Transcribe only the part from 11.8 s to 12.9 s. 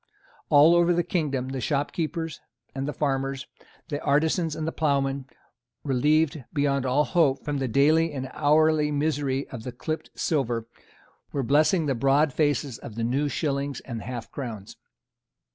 the broad faces